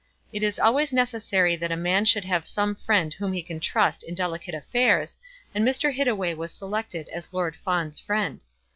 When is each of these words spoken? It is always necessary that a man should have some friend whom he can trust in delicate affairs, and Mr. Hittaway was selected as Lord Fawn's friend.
It 0.33 0.41
is 0.41 0.57
always 0.57 0.91
necessary 0.91 1.55
that 1.55 1.71
a 1.71 1.77
man 1.77 2.05
should 2.05 2.25
have 2.25 2.47
some 2.47 2.73
friend 2.73 3.13
whom 3.13 3.33
he 3.33 3.43
can 3.43 3.59
trust 3.59 4.01
in 4.01 4.15
delicate 4.15 4.55
affairs, 4.55 5.19
and 5.53 5.63
Mr. 5.63 5.93
Hittaway 5.93 6.33
was 6.33 6.51
selected 6.51 7.07
as 7.09 7.31
Lord 7.31 7.55
Fawn's 7.57 7.99
friend. 7.99 8.43